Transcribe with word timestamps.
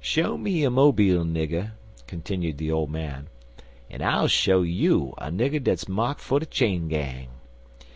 Show 0.00 0.38
me 0.38 0.62
a 0.62 0.70
Mobile 0.70 1.24
nigger," 1.24 1.72
continued 2.06 2.56
the 2.56 2.70
old 2.70 2.88
man, 2.88 3.26
an 3.90 4.00
I'll 4.00 4.28
show 4.28 4.62
you 4.62 5.12
a 5.18 5.28
nigger 5.32 5.60
dat's 5.60 5.88
marked 5.88 6.20
for 6.20 6.38
de 6.38 6.46
chain 6.46 6.86
gang. 6.86 7.30